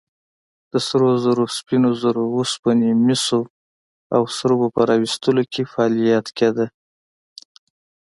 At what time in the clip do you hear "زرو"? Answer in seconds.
1.23-1.45, 2.01-2.23